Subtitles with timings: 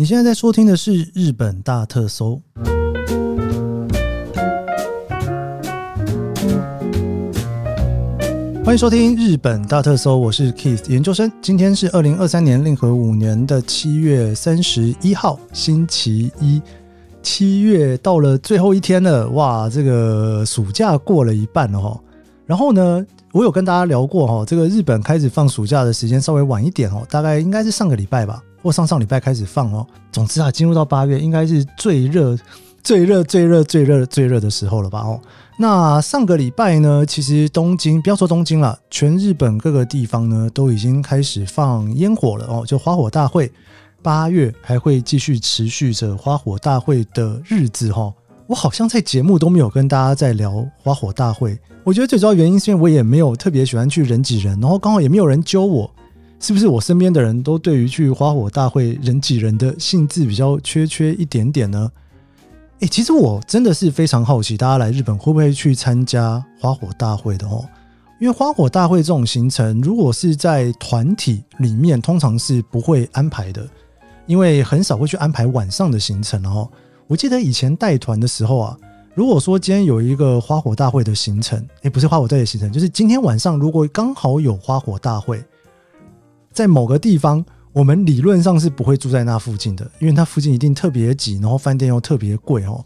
[0.00, 2.40] 你现在在收听的是《日本大特搜》，
[8.64, 11.30] 欢迎收听《日本大特搜》，我是 Keith 研究生。
[11.42, 16.62] 今天是二零二三年令和五年的七月三十一号，星期一。
[17.22, 22.00] 七月到了最后一天了，哇，这个暑假过了一半了哈。
[22.46, 28.42] 然后呢，我有跟大家聊过哈，这个日本开始放暑假的时间稍微晚一点哦，大概应该是上个礼拜吧。
[28.62, 29.86] 或上上礼拜开始放哦。
[30.12, 32.36] 总之啊，进入到八月，应该是最热、
[32.82, 35.00] 最热、最热、最热、最热的时候了吧？
[35.00, 35.20] 哦，
[35.58, 43.50] 那上个礼拜呢，其实东京不要说东京了，全日本各个地方呢都已经开始放烟火了哦，就花火大会。
[44.02, 48.10] 八月还会继续持续着花火大会的日子哈。
[48.46, 51.58] 我好像在节目都没有跟大家在聊花火大会。
[51.84, 55.90] 我觉得最主要原因是因为我也没有特别喜欢去人挤人，然后刚好也没有人揪我。
[56.40, 61.92] 是不是我身边的人都对于去花火大会人挤人的兴致比较缺缺一点点呢？
[62.78, 67.62] 诶，其实我真的是非常好奇，大家来日本会不会去参加花火大会的哦？
[68.18, 73.68] 因为花火大会这种行程，如果是在团体里面，通常是不会安排的，
[74.24, 76.66] 因为很少会去安排晚上的行程哦。
[77.06, 78.74] 我记得以前带团的时候啊，
[79.14, 85.44] 如果说今天有一个花火大会的行程，诶，不是花火大会的行程，就是今天晚上如果刚好有花火大会。
[86.52, 92.84] 在某个地方，我们理论上是不会住在那附近的，因为它附近一定特别挤，然后饭店又特别贵哦。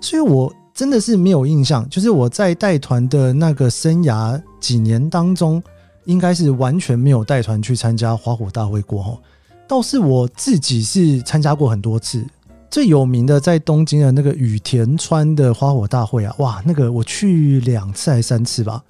[0.00, 5.62] 所以我真的是没有印象，就是我在带团的那个生涯几年当中，
[6.04, 9.18] 应该是完全没有带团去参加花火大会过哦。
[9.66, 12.24] 倒是我自己是参加过很多次，
[12.70, 18.84] 最有名的在东京的那个羽田川的花火大会啊，哇，那个我去两次还三次吧，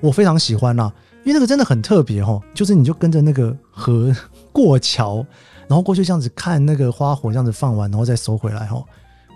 [0.00, 0.92] 我非常喜欢啦。
[1.24, 4.14] 因为那个真的很特别哈，就是你就跟着那个河
[4.52, 5.24] 过桥，
[5.68, 8.82] 然后过去这样子看那个花火，这样子放完，然后再收回来哈。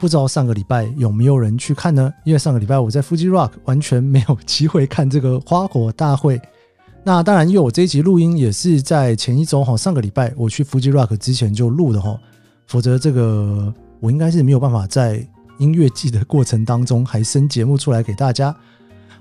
[0.00, 2.12] 不知道上个礼拜有没有人去看呢？
[2.24, 6.40] 因为上个礼拜我在 Fuji Rock 完全没有机会看这个花火大会。
[7.04, 12.18] 那当然，因为我这一集录音也是在前一周哈，上个礼拜我去 Fuji Rock 之前就录的哈，
[12.66, 15.26] 否则这个我应该是没有办法在
[15.58, 18.54] 音乐季的过程当中还生节目出来给大家。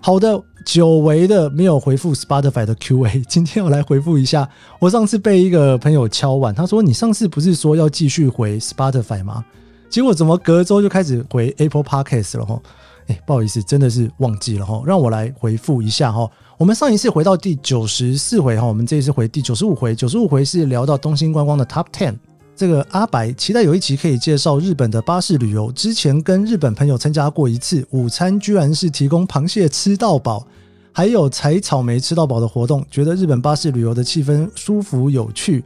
[0.05, 4.49] 好的，久违的没有回复 Spotify 的 Q&A， 今天我来回复一下。
[4.77, 9.45] 我上次被一个朋友敲碗，他说：“你上次不是说要继续回 Spotify 吗？”
[9.89, 12.61] 结果怎么隔周就开始回 Apple Podcast 了哈？
[13.07, 14.83] 哎，不好意思，真的是忘记了哈。
[14.85, 16.29] 让我来回复一下哈。
[16.57, 19.95] 我们上一次回到第九十四回哈，我们这一次回第九十五回。
[19.95, 22.17] 九十五回是聊到东兴观光的 Top Ten。
[22.55, 25.71] 这个阿白期待有一期可以介绍日本的巴士旅游。
[25.71, 30.45] 之前跟日本朋友参加过一次，午餐居然是提供螃蟹吃到饱，
[30.91, 35.63] 还有采草莓吃到饱的活动，觉得日本巴士旅游的气氛舒服有趣。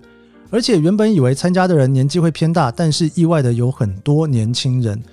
[0.50, 5.04] 而且原本以为参加的人年纪会偏大，但是意外的有很多年轻人。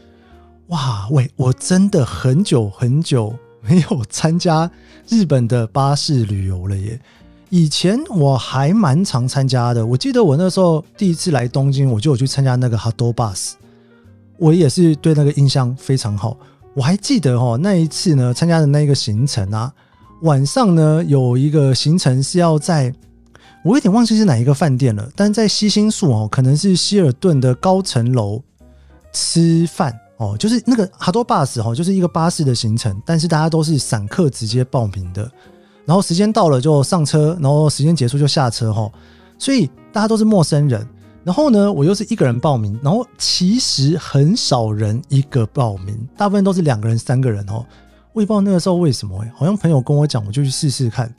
[0.68, 4.70] 哇喂，我真的很久很久没有参加
[5.08, 7.00] 日本的巴士旅游了耶！
[7.54, 13.52] 以前我还蛮常参加的，我记得我那时候第一次来东京，我就有去参加那个 Hot Bus，
[14.38, 16.36] 我也是对那个印象非常好。
[16.74, 19.72] 我还记得哦，那一次呢，参加的那个行程啊，
[20.22, 22.92] 晚上呢有一个行程是要在，
[23.64, 28.42] 我有点忘记是哪一个饭店了，但在西新宿哦，可能是希尔顿的高层楼
[29.12, 35.30] 吃饭哦，就是那个 Hot Bus 哦，就是一个巴士的行程，但是大家都是散客直接报名的。
[35.86, 38.90] 然后时间到了就上车，然后时间结束就下车哈，
[39.38, 40.86] 所以大家都是陌生人。
[41.22, 47.64] 然后呢，我又是一个人报名，然后其实很少人一个报名，大部分都是两个人、三个人哦。
[48.12, 51.14] 我也不知道那个时候为什么，好像朋友跟我讲，我就去试试看。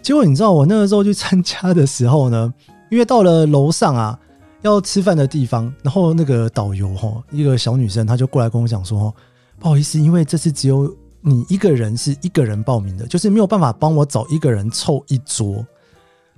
[0.00, 2.52] 结果你知道我那个时候去参加的时候呢，
[2.90, 4.18] 因为到了楼上啊
[4.62, 9.14] 要吃饭的地方，然后那个导游哈，一个小女生，她就过来跟我讲说，
[9.58, 10.94] 不好意思，因为这次只有。
[11.20, 15.64] 你一个人是一个人报名的，就是没有办法帮我找一个人凑一桌，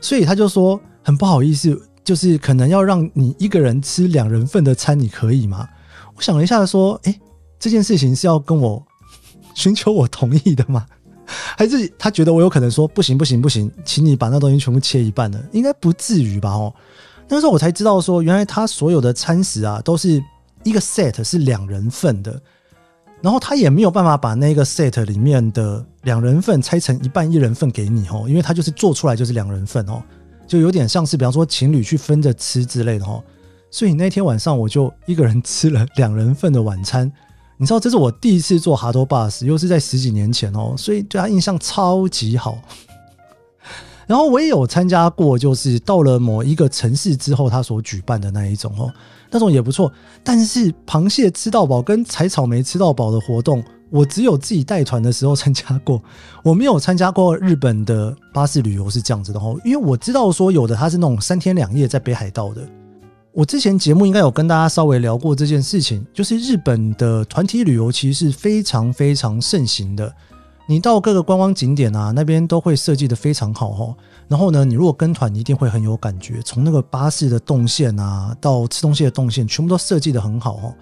[0.00, 5.68] 所以他就说很不好意思，就是可能要让你一个人吃两人份的餐，你可以吗？
[6.16, 7.20] 我想了一下，说，哎，
[7.58, 8.84] 这件事情是要跟我
[9.54, 10.84] 寻求我同意的吗？
[11.56, 15.40] 还是他觉得我有可能说不行不行不行，请你把那东西全部切一半呢？
[15.52, 16.50] 应该不至于吧？
[16.50, 16.74] 哦，
[17.28, 20.22] 那时候我才知道说，原来他所有的餐食啊，都是
[20.64, 22.42] 一个 set 是两人份的。
[23.22, 30.02] 然后他也没有办法把那个 set 里面的两人份拆成一半一人份给你哦，因为他就是做出来就是两人份哦，
[30.46, 33.22] 就有点像是比方说情侣去分着吃之类的哦。
[33.70, 37.10] 所以那天晚上我就一个人吃了两人份的晚餐。
[37.56, 42.58] 你知道这是我第一次做哈多巴士，又是在十几年前哦，所以对他印象超级好。
[44.06, 48.92] 然后我也有参加过，就是到了某一个城市之后，他所举办的那一种哦，
[49.30, 49.90] 那种也不错。
[50.22, 56.02] 但是螃蟹吃到饱跟采草莓吃到饱的活动，我只有自己带团的时候参加过，
[56.42, 59.58] 我没有参加过日本的巴士旅游是这样子的哦。
[59.64, 62.62] 因为我知道说有的它是那种三天两夜在北海道的。
[63.32, 70.14] 我之前节目应该有跟大家稍微聊过这件事情，就是日本的团体旅游其实是非常非常盛行的。
[70.66, 73.94] 你到各个观光景点啊，那边都会设计的非常好哈。
[74.28, 76.40] 然后呢，你如果跟团，一定会很有感觉。
[76.44, 80.74] 从那个巴士的动线啊，到吃东西的动线，全部都设计的很好哦。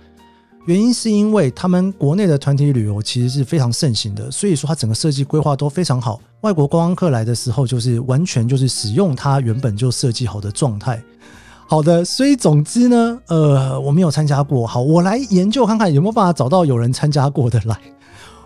[0.67, 6.21] 原因是因为他们国内的团体旅游其实是非常盛行的，所以说它整个设计规划都非常好。
[6.43, 11.03] 外国观光客来的时候，就是完全就是使用它原本就设计好的状态。
[11.67, 14.67] 好的，所以总之呢，呃，我没有参加过。
[14.67, 17.77] 好，我来研究看看有没有办法找到有人参加过的来。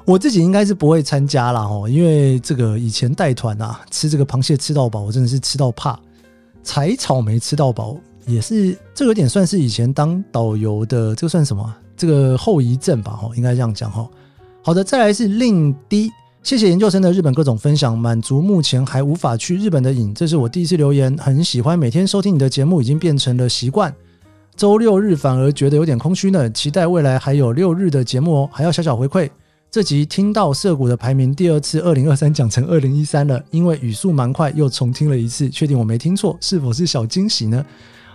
[0.06, 5.98] 我自己应该是不会参加了，哦，因为这个以前带团啊，吃这个螃蟹吃到饱，我真的是吃到怕；
[6.62, 7.96] 采草莓吃到饱，
[8.26, 11.74] 也是这有点算是以前当导游的，这个算什么？
[11.96, 14.06] 这个后遗症吧，哦，应该这样讲哈。
[14.62, 16.10] 好的，再来是令低，
[16.42, 20.12] 谢谢研究生的日本各种分享，满足目前还无法去日本的瘾。
[20.12, 23.94] 这是我第一次留言，很喜欢每天收听你的节目，已经变成了习惯。
[24.54, 29.30] 周六日反而觉得有点空虚呢，期待未来还有六日的节目哦，还要小小回馈。
[29.74, 37.66] 这集听到涩谷的排名第二次，二零二三讲成二零一三了，因为语速蛮快，又重听了一次，确定我没听错，是否是小惊喜呢？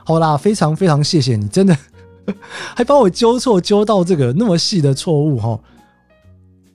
[0.06, 1.77] 好啦，非常非常谢谢你，真的
[2.73, 5.59] 还帮我纠错纠到这个那么细的错误哈，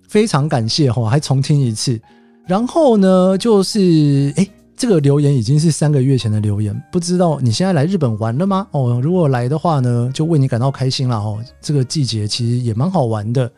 [0.06, 1.98] 非常感谢哈，还重听一次。
[2.46, 4.46] 然后呢，就是哎，
[4.76, 8.66] 这个留言已经是三个月前的留言，不知道你现在来日本玩了吗？
[8.72, 11.42] 哦，如果来的话呢，就为你感到开心了哦。
[11.58, 13.50] 这个季节其实也蛮好玩的。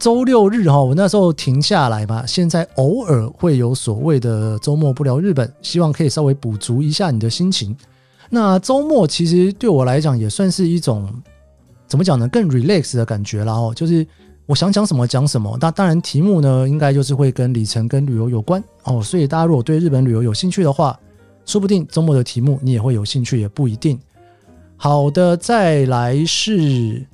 [0.00, 7.76] 周六日哈，我那时候停下来嘛，现在偶尔会有所谓的周末不聊日本，希望可以稍微补足一下你的心情。
[8.30, 11.06] 那周末其实对我来讲也算是一种
[11.86, 14.06] 怎么讲呢，更 relax 的感觉啦哦，就是
[14.46, 15.54] 我想讲什么讲什么。
[15.60, 20.98] 那当然题目呢，应该就是会跟里程跟旅游有关哦，所以大家如果对日本旅游有兴趣的话，
[21.44, 24.00] 说不定周末的题目你也会有兴趣，也不一定。
[24.78, 27.04] 好的，再来是。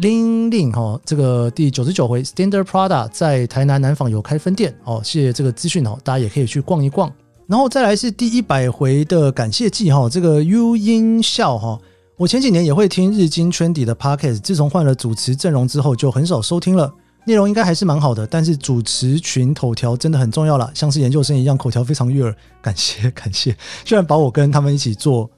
[0.00, 7.12] Lin Lin 哈，这个第九十九回 Standard Prada 在台南南坊有开分店哦，谢谢这个资讯哦，大家也可以去逛一逛。
[7.48, 11.80] 然后再来是第一百回的感谢季哈，这个 U 音笑哈，
[12.16, 25.28] 我前几年也会听日经圈底的 Podcast，自从换了主持阵容之后就很少收听了，内容应该还是蛮好的，但是主持群口条真的很重要了，像是研究生一样口条非常悦耳，感谢感谢，居然把我跟他们一起做。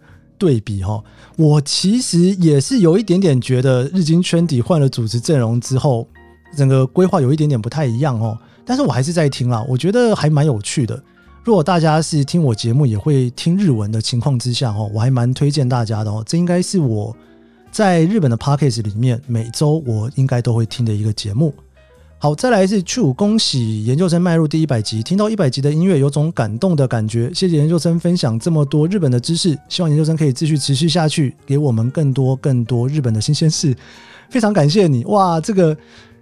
[0.41, 1.05] 对比哈，
[1.37, 6.09] 我其实也是有一点点觉得日经圈底换了主持阵容之后，
[6.57, 8.37] 整个规划有一点点不太一样哦。
[8.65, 11.01] 但是我还是在听啦，我觉得还蛮有趣的。
[11.45, 16.25] 如果大家是听我节目也会听日文的情况之下哦，我还蛮推荐大家的哦。
[16.27, 17.15] 这应该是我
[17.71, 21.53] 在日本的 p a c k a g e 里面每周我应该都会听的一个节目。
[22.23, 22.83] 好，再来一次。
[22.83, 27.33] Q，恭喜研究生迈入第一百集，听到一百集的音乐，有种感动的感觉。
[27.33, 33.75] 谢谢研究生分享这么多日本的知识，希望研究生可以继续持续下去，给我们更多更多日本的新鲜事。
[34.29, 35.75] 非常感谢你，哇，这个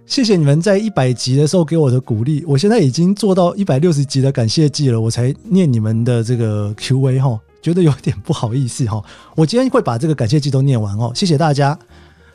[0.05, 2.45] 谢谢你们在一百集的时候给我的鼓励。
[2.47, 9.03] 我现在已经做到一百六十集的感谢季了，我才念你们的这个 Q&A 哈，觉得有点不好意思哈。
[9.35, 11.77] 我今天会把这个感谢季都念完哦，谢谢大家。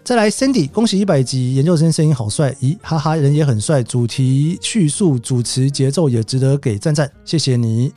[0.04, 7.90] 再来，Cindy，恭喜一百集，研究生声音好帅，咦，哈哈，人也很帅，主题叙述、主持节奏也值得给赞赞，谢谢你。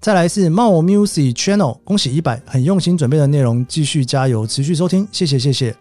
[0.00, 5.72] 再来是茂 Music Channel，恭喜一百，很用心准备的内容，继续加油，持续收听，谢谢谢谢。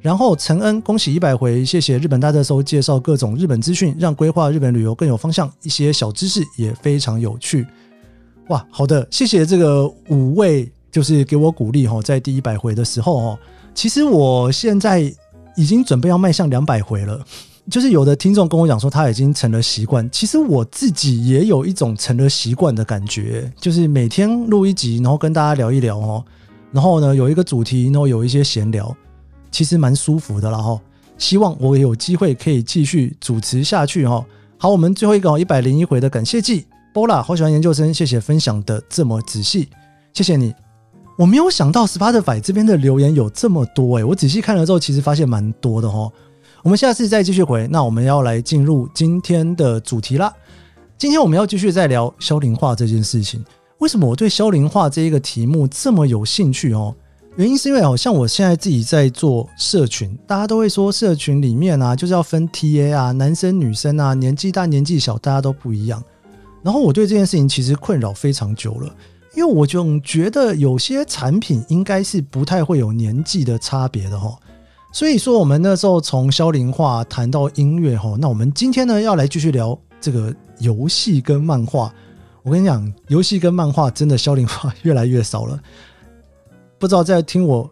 [0.00, 7.66] 然后陈恩，恭喜一百回，谢谢日本大特搜介绍各种日本资讯，让规划日本旅游更有方向，一些小知识也非常有趣。
[8.46, 13.38] 哇，好的，谢谢这个五位，就是给我鼓励哈，在第一百回的时候哦。
[13.80, 15.00] 其实我现在
[15.56, 17.18] 已经准备要迈向两百回了，
[17.70, 26.22] 就是有的听众跟我讲说他已经成了习惯，其实我自己也有一种成了习惯的感觉，就是每天录一集，然后跟大家聊一聊哦，
[26.72, 28.94] 然后呢有一个主题，然后有一些闲聊，
[29.50, 30.78] 其实蛮舒服的了哈。
[31.16, 34.22] 希望我有机会可以继续主持下去哈。
[34.58, 39.70] 好，我们最后一个一百零一回的感谢季，波拉好喜欢研究生，谢谢分享的这么仔细，
[40.12, 40.52] 谢谢你。
[41.20, 46.10] 我没有想到 Spotify 这边的留言有这么多诶，我仔细看了之后，其实发现蛮多的哦。
[46.62, 50.32] 我们下次再继续回，那我们要来进入今天的主题啦。
[50.96, 53.44] 今天我们要继续再聊消龄化这件事情。
[53.80, 56.96] 为什么我对消龄化这一个题目这么有兴趣哦？
[57.36, 66.02] 原因是因为哦，像我现在自己在做社群，大家都会说社群里面啊，就是要分 TA 啊，男生女生啊，年纪大年纪小，大家都不一样。
[66.62, 68.94] 然后我对这件事情其实困扰非常久了，
[69.34, 74.36] 因为我总觉得有些产品应该是不太会有年纪的差别的哈。
[74.92, 81.94] 所以说，我们那时候从消龄化谈到音乐哈，那我们今天呢要来继续聊这个游戏跟漫画。
[82.42, 85.60] 我跟你讲，游戏跟漫画真的消龄化越来越少了。
[86.78, 87.62] 不知道在听我，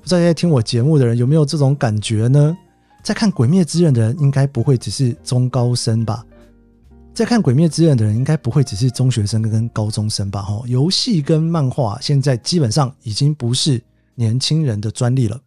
[0.00, 2.56] 不知道在听我节目的人有没有这种感觉呢？
[3.02, 6.24] 在看《鬼灭之刃》的人应该不会只是中高生吧？
[7.14, 10.40] 在看《鬼灭之刃》的人应该不会只是中学生跟高中生吧？
[10.40, 13.82] 哈，游戏跟漫画现在基本上已经不是
[14.14, 15.38] 年轻人的专利了。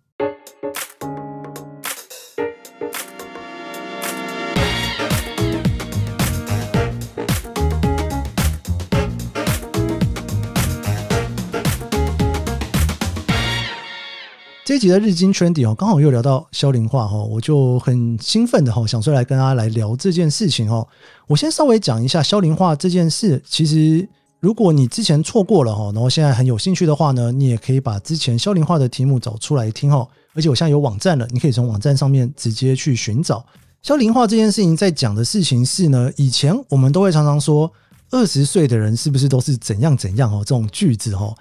[14.64, 20.88] 这集的日经 Trendy 哦，刚好又聊到消龄化哈，我就很兴奋的哈，想说来跟大家来聊这件事情哦。
[21.28, 23.42] 我先稍微讲一下消龄化这件事。
[23.46, 24.08] 其实
[24.40, 30.08] 如果你之前错过了哈，然后现在很有兴趣的话呢，你也可以把之前消龄化的题目找出来听哈。
[30.34, 33.46] 而且我现在有网站了，你可以从网站上面直接去寻找
[33.82, 34.76] 消龄化这件事情。
[34.76, 37.72] 在讲的事情是呢，以前我们都会常常说，
[38.12, 40.40] 二十岁的人是不是都是怎样怎样哦？
[40.40, 41.34] 这种句子哈。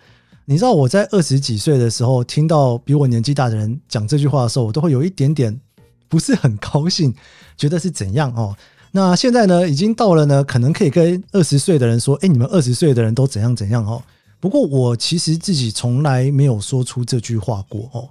[0.47, 5.59] 你知道我在二十几岁的时候听到比我年纪大的人讲这句话的时候，我都会有一点点
[6.09, 7.15] 不是很高兴，
[7.57, 8.55] 觉得是怎样哦？
[8.97, 14.01] 那现在呢，已经到了呢，可能可以跟二十岁的人说：“哎，你们二十岁的人都怎样怎样哦？”
[14.39, 18.09] 不过我其实自己从来没有说出这句话过哦。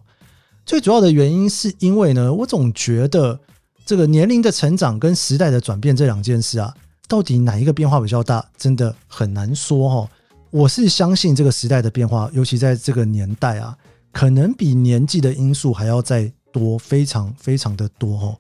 [0.66, 3.40] 最主要的原因是因为呢，我总觉得
[3.86, 6.76] 这个年龄的成长跟时代的转变这两件事啊，
[7.08, 10.10] 到底哪一个变化比较大，真的很难说哦。
[10.52, 13.78] 我是相信这个时代的变化，尤其在这个年代啊，
[14.12, 18.38] 可能比年纪的因素还要再多，非常非常的多哦。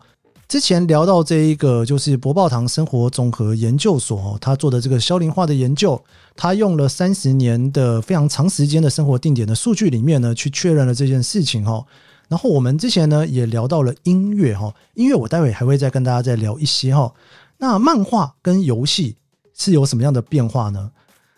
[0.47, 5.99] 之前聊到这一个，就是博报堂生活综合研究所哦，他做的这个消龄化的研究，
[6.35, 11.83] 他用了三十年的非常长时间的生活定点的数据里面呢，去确认了这件事情哈。
[12.27, 17.11] 然后我们之前呢也聊到了音乐哈，音乐我待会还会再跟大家再聊一些哈。
[17.57, 19.15] 那漫画跟游戏
[19.57, 20.91] 是有什么样的变化呢？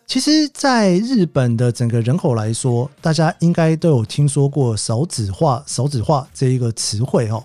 [0.08, 7.44] 其实，在日本的整个人口来说，大家应该都有听说过“少子化”“少子化”这一个词汇哦。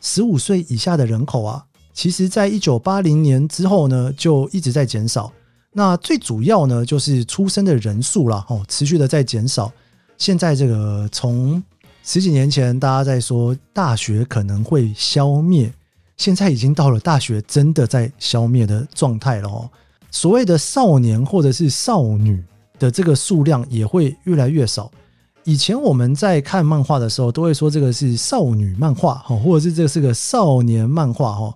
[0.00, 5.32] 十五岁以下的人口啊，其实在一九八零年之后呢，就一直在减少。
[5.72, 9.70] 那最主要呢，就是出生的人数啦，哦，持续的在减少。
[10.18, 11.62] 现在这个从
[12.02, 15.72] 十几年前大家在说大学可能会消灭，
[16.16, 19.70] 现在已经到了大学真的在消灭的状态了哦。
[20.10, 22.42] 所谓的少年或者是少女
[22.78, 24.90] 的这个数量也会越来越少。
[25.44, 31.54] 以前我们在看漫画的时候，都会说这个是少女漫画哈，或者是这是个少年漫画哈。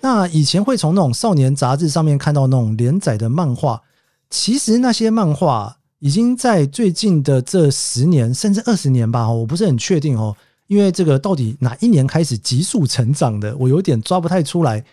[0.00, 3.80] 那以前会从那种少年杂志上面看到那种连载的漫画，
[4.28, 10.36] 其实那些漫画已经在最近的这十年甚至二十年吧，我不是很确定哦，
[10.66, 14.84] 因为这个到底哪一年开始急速成长的，我有点抓不太出来。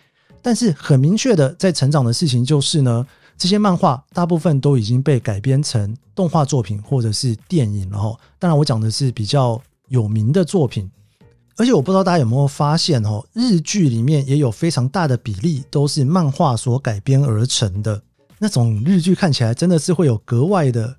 [0.42, 3.06] 但是很明确的，在成长的事情就是呢，
[3.40, 8.14] 这些漫画大部分都已经被改编成动画作品或者是电影了哈。
[8.38, 10.90] 当然，我讲的是比较有名的作品，
[11.56, 18.02] 而且我不知道大家有没有发现哦，日剧里面也有非常大的比例都是漫画所改编而成的
[18.38, 20.94] 那种日剧，看起来真的是会有格外的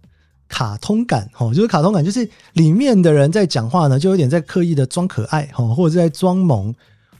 [0.47, 6.73] 卡通感哦，就是卡通感，就是里面的人在讲话呢，就有点在刻意的装可爱哈，或者是在装萌。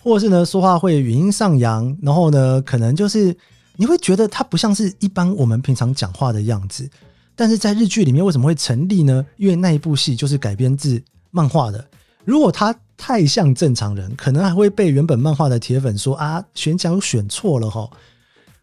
[0.03, 3.37] 或者是呢，说话会语音上扬，然后呢，可能就是
[3.77, 6.89] 你会觉得它不像是一般我们平常讲话的样子。
[7.35, 9.25] 但是在日剧里面为什么会成立呢？
[9.37, 11.01] 因为那一部戏就是改编自
[11.31, 11.83] 漫画的。
[12.23, 17.89] 如果他太像正常人，可能还会被原本漫画的铁粉说啊，选角选错了哈。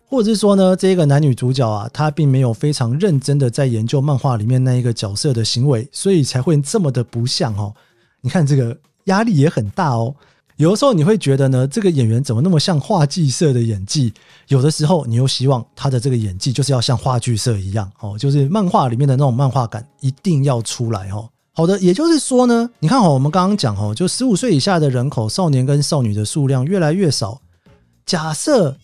[0.07, 7.75] 或者是说呢，这个男女主角啊，他并没有非常认真的在研究漫画里面那一个角色的行为，所以才会这么的不像哦。
[8.21, 10.15] 你看这个压力也很大哦。
[10.59, 14.13] 有的时候你会觉得呢，这个演员怎么那么像话剧社的演技？
[14.49, 21.29] 有的时候你又希望他的这个演技就是要像话剧社一样哦，就是漫画里面的那种漫画感一定要出来哦。
[21.53, 27.41] 好的，也就是说呢，你看哦，我们刚刚讲哦，就十五岁以下的人口，少年跟少女的数量越来越少。
[28.05, 28.77] 假设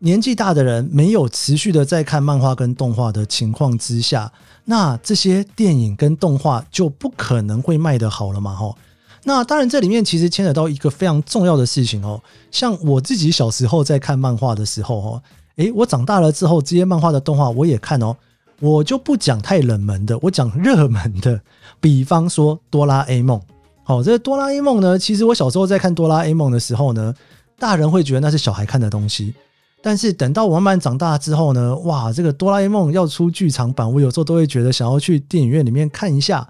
[0.00, 4.30] 年纪大的人没有持续的在看漫画跟动画的情况之下，
[4.66, 8.54] 那这些电影跟动画就不可能会卖得好了嘛？
[8.54, 8.76] 吼。
[9.24, 12.20] 那当然，这里面其实牵扯到一个非常重要的事情哦。
[12.50, 15.22] 像我自己小时候在看漫画的时候哦，
[15.56, 18.16] 诶，我长大了之后，这些漫画的动画我也看哦。
[18.60, 21.40] 我就不讲太冷门的，我讲热门的。
[21.80, 23.40] 比方说哆啦 A 梦，
[23.82, 27.12] 好，这哆啦 A 梦呢，其实我小时候在看哆啦 A 梦的时候呢，
[27.58, 29.34] 大人会觉得那是小孩看的东西，
[29.82, 36.48] 但是等到我慢慢长大之后呢，哇，这个哆啦 A 梦要出剧场版，我有时候都会觉得想要去电影院里面看一下，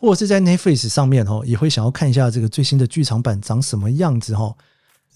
[0.00, 4.52] 或者是在 Netflix 上面哦，也会想要看一下这个最新的剧场版长什么样子哈。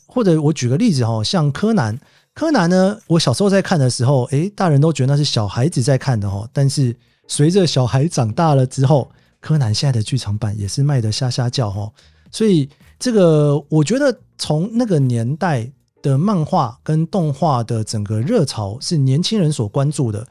[0.06, 1.98] 或者我举个例子哈，像柯南，
[2.34, 6.94] 柯南呢，我小时候在看的时候，诶，大人都觉得那是小孩子在看的哈，但是
[7.26, 9.10] 随着小孩长大了之后，
[9.40, 11.90] 柯南现在的剧场版也是卖的虾虾叫哈，
[12.30, 15.70] 所以这个我觉得从那个年代。
[16.04, 20.22] 的漫画跟动画的整个热潮是年轻人所关注的。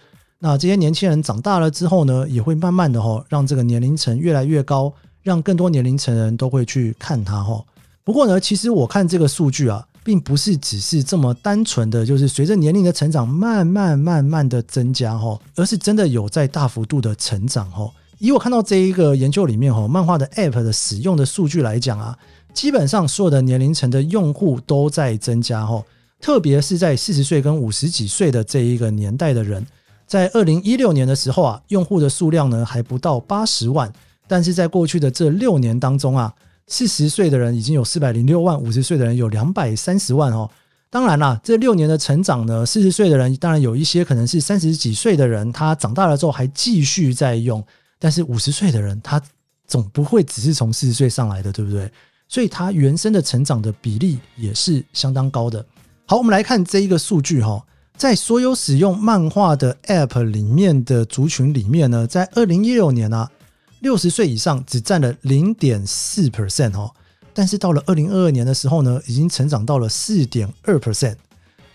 [0.46, 7.64] 那这些年轻人长大了之后呢，也会慢慢的哈，让这个年龄层越来越高，让更多年龄层人都会去看它哈。
[8.04, 17.90] 不过呢，其实我看这个数据啊，并不是只是这么单纯的就是随着年龄的成长慢慢慢慢的增加哈，而是真的有在大幅度的成长哈。
[18.20, 22.20] 以我看到这一个研究里面哈，漫画的 App 的使用的数据来讲啊。
[22.54, 25.82] 基本上所有的年龄层的用户都在增加哈，
[26.20, 29.66] 特别是在四十岁跟五十几岁的这一个年代的人，
[30.14, 33.92] 在二零一六年的时候啊，用户的数量呢还不到八十万，
[34.28, 36.32] 但是在过去的这六年当中啊，
[36.68, 40.48] 四十岁的人已经有四百零六万，五十岁的人有两百三十万哦。
[40.92, 47.66] 当然啦，这六年的成长呢，四十岁的人当然有一些可能是三十几岁的人，他长大了之后还继续在用，
[47.98, 49.20] 但是五十岁的人他
[49.66, 51.92] 总不会只是从四十岁上来的，对不对？
[52.30, 55.66] 所以他原生的成长的比例也是相当高的。
[56.06, 57.60] 好，我们来看这一个数据哈，
[58.04, 63.32] 在所有使用漫画的 App 里面的族群里面呢，在二零一六年啊，
[63.80, 66.92] 六十岁以上只占了零点四 percent 哦，
[67.34, 71.16] 但是到了二零二二年的时候呢，已经成长到了四点二 percent。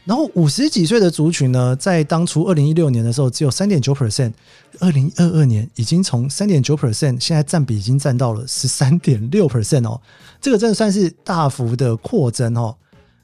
[0.05, 4.35] 然后五十几岁的族群呢，在当初二零一六年的时候只有三点九 percent，
[4.81, 9.99] 二零二二年已经从三点九 percent，现在占比已经占到了十三点六 percent 哦，
[10.43, 12.77] 这个真的算是大幅的扩增哦。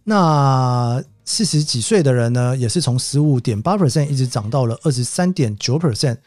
[0.04, 6.18] 那四十几岁的人呢，也是从十五点八 percent 一直涨到了二十三点九 percent，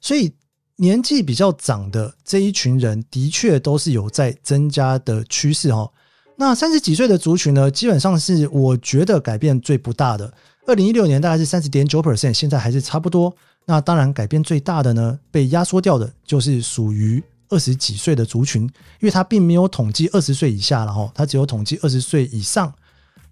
[0.00, 0.32] 所以
[0.76, 5.92] 年纪比较长的这一群人，的确都是有在增加的趋势哦。
[6.36, 10.32] 那三十几岁的族群呢，基本上是我觉得改变最不大的。
[10.66, 13.34] 二零一六年大概是三十点九 percent，现在还是差不多。
[13.66, 18.70] 那当然改变最大的呢，被压缩掉的就是属于二十几岁的族群，因
[19.02, 22.72] 为它并没有统计二十岁以下了哈，它只有统计二十岁以上。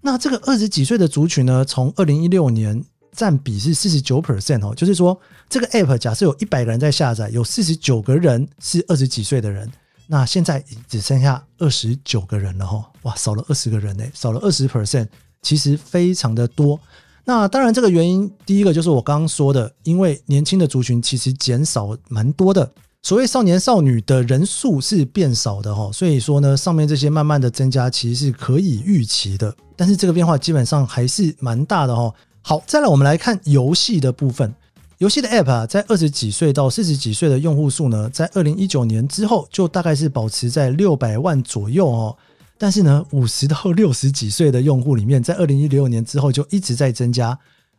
[0.05, 2.79] 那这个二十几岁的族群呢，从二零一六年
[3.11, 9.67] 占比是四十九 percent 哦，就是说这个 app 假设有一百个人在下载，有四十九个人是二十几岁的人。
[10.05, 15.07] 那现在只剩下二十九个人了哈，哇，少了二十个人呢，少了二十 percent，
[15.41, 16.79] 其实非常的多。
[17.23, 22.71] 那当然，这个原因第一个就是我刚刚说的，因为年轻的族群其实减少蛮多的，
[23.05, 32.11] 所谓少年少女的人数是变少的哈，所以说呢，上面这些慢慢的增加其实是可以预期的，但是这个变化基本上还是蛮大的哈。
[32.41, 34.51] 好，再来我们来看游戏的部分。
[34.97, 42.17] 游戏的 App 啊，在二十几岁到四十几岁的用户数呢，在二零一九年之后就大概是保持在六百万左右哦。
[42.57, 47.37] 但是呢，五十到六十几岁的用户里面，在二零一六年之后就一直在增加。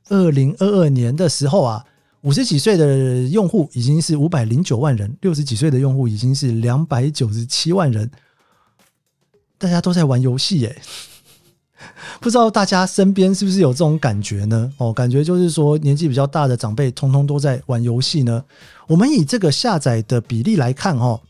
[0.08, 1.84] 二零二二年的时候啊，
[2.26, 8.10] 五十几岁的用户已经是五百零九万人，六十几岁的用户已经是两百九十七万人。
[9.56, 10.76] 大家都在玩游戏耶。
[12.20, 14.72] 不知道大家身边是不是有这种感觉呢？
[14.78, 18.42] 哦，感觉就是说年纪比较大的长辈，通通都在玩游戏呢。
[18.88, 21.20] 我们以这个下载的比例来看，哈，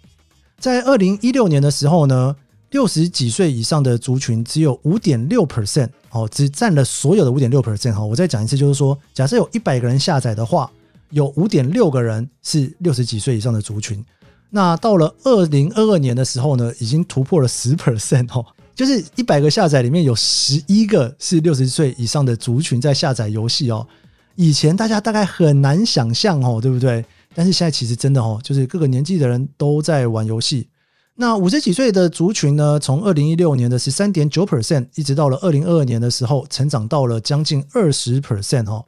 [0.59, 2.35] 在二零一六年的时候呢，
[2.71, 7.93] 六十几岁以上的族群只有五点六 percent，哦，只占了所有的五点六 percent。
[7.93, 10.71] 哈，我再讲一次，就是说，假设有一百个人下载的话，
[11.11, 14.05] 有五点六个人是六十几岁以上的族群。
[14.51, 18.45] 那到了二零二二年的时候呢，已经突破了十 percent，哦。
[18.75, 23.87] 就是一百个下载里面有十一个是六十岁以上的族群在下载游戏哦。
[24.35, 27.03] 以前大家大概很难想象哦，对不对？
[27.35, 30.69] 但是现在其实真的哦，就是各个年纪的人都在玩游戏。
[31.15, 38.85] 那五十几岁的族群呢，从二零一六年的十三点九 percent，一直到了二零二二年的时候，成长到了将近二十 percent 哦。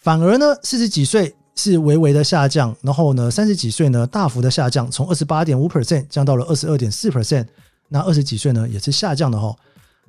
[0.00, 7.46] 反而呢，四十几岁是微微的下降，然后呢，三十几岁呢大幅的下降，从二十八点五 percent 降到了二十二点四 percent。
[7.88, 9.54] 那二十几岁呢，也是下降的哈。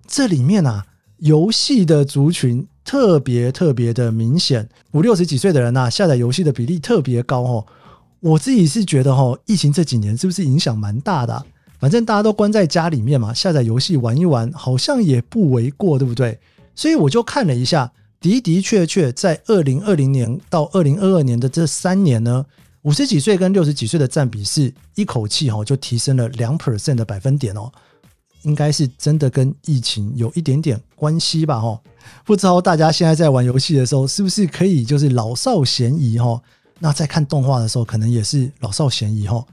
[0.07, 0.85] 这里面啊，
[1.17, 7.65] 游戏的族群特别特别的明显，五六十几岁的人呐，下载游戏的比例特别高哦。
[8.19, 11.45] 我自己是觉得哈，疫情这几年是不是影响蛮大的？
[11.79, 16.37] 反正大家都关在家里面嘛，下载游戏玩一玩，好像也不为过，对不对？
[16.75, 17.89] 所以我就看了一下，
[18.21, 22.45] 的的确确在二零二零年到二零二二年的这三年呢。
[22.83, 27.69] 五十几岁跟六十几岁的占比是一口气哈就提升了两 percent 的百分点哦，
[28.43, 31.59] 应该是真的跟疫情有一点点关系吧？
[31.59, 31.77] 哈，
[32.23, 36.17] 不知道大家现在在玩游戏的时候，是不是可以就是老少咸宜？
[36.17, 36.41] 哈，
[36.79, 39.27] 那在看动画的时候，可能也是老少咸宜。
[39.27, 39.45] 哈，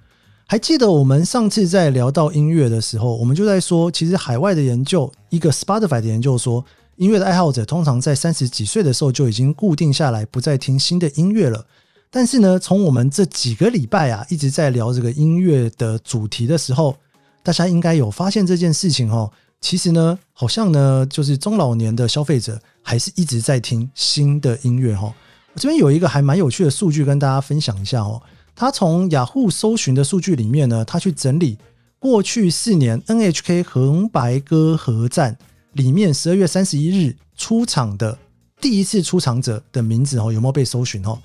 [0.46, 6.64] 还记得我们上次在聊到音乐的时候，我们就在说，其实海外的研究，一个 Spotify 的研究说，
[6.96, 11.66] 音乐的爱好者通常在三十几岁的时候就已经固定下来，不再听新的音乐了。
[12.10, 16.96] 但是呢，从我们这几个礼拜啊，一直在聊这个音乐的主题的时候。
[17.42, 19.30] 大家应该有发现这件事情哦，
[19.60, 25.14] 其实呢，好像呢，就是中老年的消费者还是一直在听新的音乐哈。
[25.52, 28.20] 我这边有一个还蛮有趣的数据跟大家分享一下哦。
[28.56, 31.56] 他从雅虎搜寻的数据里面呢，他去整理
[32.00, 35.38] 过去四年 NHK 红白歌合战
[35.76, 38.18] 里面十二月三十一日出场的
[38.60, 41.18] 第一次出场者的名字哦，有没有被搜寻哦？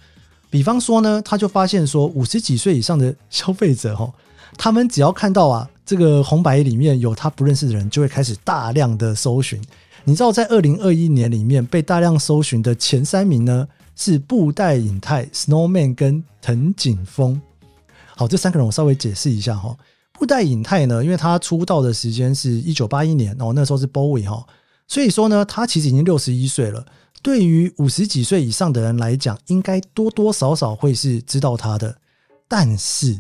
[0.50, 4.14] 比方说呢，他就发现说五十几岁以上的消费者哦，
[4.58, 5.68] 他们只要看到啊。
[5.84, 9.62] 这个红白里面有他不认识的人，就会开始大量的搜寻。
[10.06, 17.42] 你知道，在二零二一年里面被大量搜寻的前三名呢，是布袋影太、Snowman 跟藤井风。
[18.16, 19.76] 好，这三个人我稍微解释一下哈。
[20.22, 24.46] 布袋影泰呢，因为他出道的时间是一九八一年，哦，那时候是 Bowie 哈，
[24.88, 26.86] 所以说呢，他其实已经六十一岁了。
[27.24, 31.98] 对于五十几岁以上的人来讲，应该多多少少会是知道他的，
[32.48, 33.20] 但是。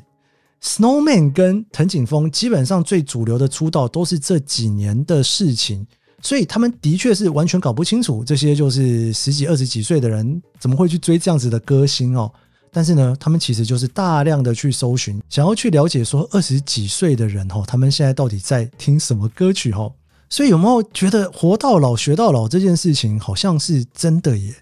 [0.61, 5.87] Snowman 跟藤井风基本上最主流的出道都是这几年的事情，
[6.21, 12.31] 所以他们的确是完全搞不清楚这些就是十几二十几岁的人怎么会去追这样子的歌星哦。
[12.71, 19.91] 但是呢，他们其实就是大量的去搜寻，想要去了解说二十几岁的人哦，他们现在到底在听什么歌曲哦。
[20.29, 24.55] 所以有没有觉得活到老学到老这件事情好像是真的耶？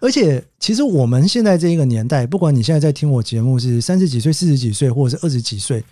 [0.00, 5.82] 而且，其实我们现在这一个年代，不管你现在在听我节目是三十几岁、四十几岁，或者是二十几岁，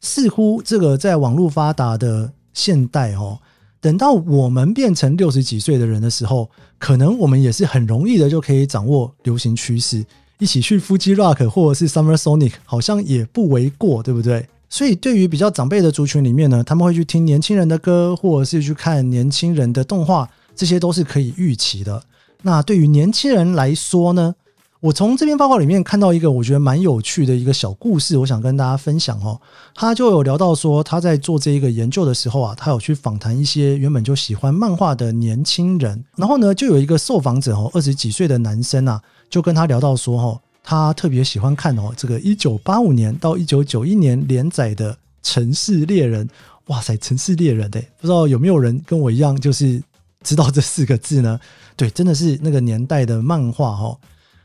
[0.00, 3.38] 似乎这个在网络发达的现代哦，
[3.80, 10.04] 等到我们变成六十几岁的人的时候，可能我们也是很容易的就可以掌握流行趋势，
[10.42, 14.44] 一起去 Fuji Rock 或者是 Summer Sonic，好像也不为过，对不对？
[14.68, 22.02] 所以，对于比较长辈的族群里面呢，他们会去听年轻人的歌，或者是去看年轻人的动画，这些都是可以预期的。
[22.42, 24.34] 那对于年轻人来说呢？
[24.82, 29.40] 我从这篇报告里面看到一个我觉得蛮有趣的一个小故事，我想跟大家分享哦。
[29.76, 44.92] 他就有聊到说，他在做这一个研究的时候啊，他有去访谈一些原本就喜欢漫画的年轻人，然后呢，就有一个受访者哦，二十几岁的男生啊，就跟他聊到说，哦，他特别喜欢看哦，这个一九八五年到一九九一年连载的
[45.22, 46.26] 《城市猎人》。
[46.66, 49.80] 哇塞，《城市猎人》哎，不知道有没有人跟我一样，就是
[50.24, 51.38] 知道这四个字呢？
[51.76, 53.96] 对，真的是那个年代的漫画哦。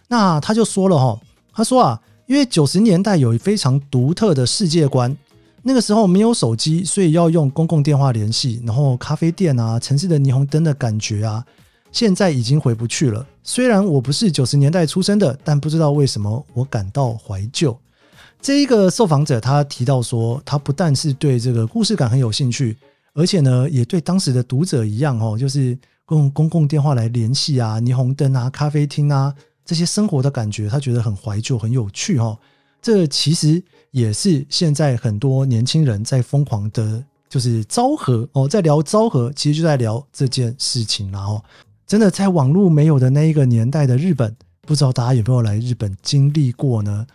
[0.08, 1.20] 那他就说了哈，
[1.54, 5.16] 他说啊，因为九十年代有非常独特的世界观，
[5.64, 11.44] 那个时候没有手机，所以要用公共电话联系，然后咖啡店啊，城市的霓虹灯的感觉啊，
[11.92, 13.26] 现在已经回不去了。
[13.44, 17.78] 虽然我不是九十年代出生的，但不知道为什么我感到怀旧。
[18.42, 22.78] 这一个受访者他提到说，他不但是对这个故事感很有兴趣，
[23.14, 25.78] 而且呢，也对当时的读者一样哦，就是。
[26.12, 29.34] 用公共电话来联系啊，霓虹灯啊，咖啡厅啊，
[29.68, 32.36] 这些生活的感觉，他觉得很怀旧、很有趣哈。
[32.82, 41.12] 这其实也是现在很多年轻人在疯狂的，就是昭和哦，在聊昭和，其实就在聊这件事情。
[41.12, 41.44] 然后，
[41.86, 47.06] 真的在网络没有的那一个年代的日本，不知道大家有没有来日本经历过呢？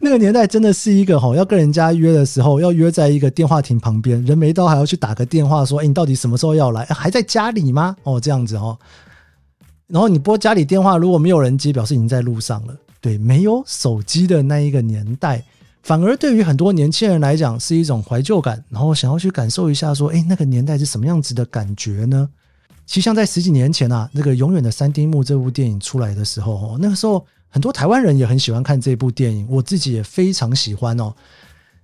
[0.00, 6.84] 那个年代真的是一个哈，要跟人家约的时候，要约在一个电话亭旁边，人没到还要去打个电话说：“哎，你到底什么时候要来？
[6.86, 8.76] 还在家里吗？”哦，这样子哦。
[9.90, 12.76] 然后你拨家里电话，如果没有人接，表示已经在路上了。
[13.00, 15.42] 对，没有手机的那一个年代，
[15.82, 22.28] 反而对于很多年轻人来讲是一种怀旧感，然后想要去感受一下说：“哎，那个年代是什么样子的感觉呢？”
[22.86, 27.26] 其实像在十几年前啊，那个《永远的三丁目》这部电影出来的时候，哦，那个时候。
[27.52, 31.12] 很多台湾人也很喜欢看这部电影，我自己也非常喜欢哦。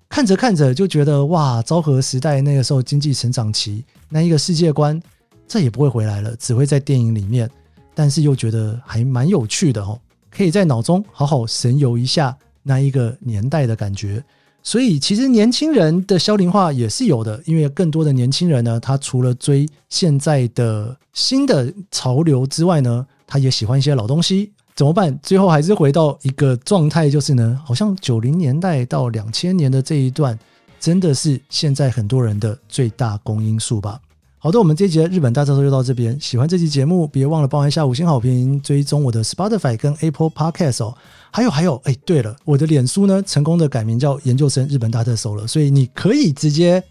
[0.08, 5.02] 看着看着就觉得哇，昭和时代那个时候经济成长期那一个世界观，
[5.48, 7.50] 这也不会回来了，只会在电影里面。
[7.96, 9.98] 但是又觉得还蛮有趣的哦，
[10.30, 14.22] 可以在脑中好好神游一下那一个年代的感觉。
[14.62, 24.52] 所以其实年轻人的消龄化也是有的，因为更多的年轻人呢，他除了追现在的新的潮流之外呢，他也喜欢一些老东西。
[24.74, 25.18] 怎么办？
[25.22, 30.38] 最后还是回到一个状态，就是呢，好像九零年代到两千年的这一段，
[30.78, 33.98] 真的是现在很多人的最大公因数吧。
[34.38, 36.16] 好的，我们这一节日本大特搜就到这边。
[36.20, 40.94] 喜欢这期节目，别忘了帮一下五星好评，追踪我的 Spotify 跟 Apple Podcast 哦。
[41.32, 46.82] 还有还有，哎，对了，我的脸书呢，成功的改名叫研究生日本大特搜了，所以你可以直接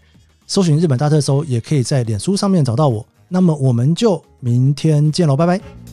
[0.46, 3.06] 搜寻日本大特搜，也可以在脸书上面找到我。
[3.28, 5.85] 那么我们就明天见喽，拜拜。